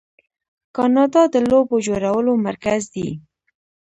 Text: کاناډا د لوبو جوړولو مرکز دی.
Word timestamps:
کاناډا 0.75 1.23
د 1.33 1.35
لوبو 1.49 1.75
جوړولو 1.87 2.31
مرکز 2.47 2.81
دی. 2.93 3.09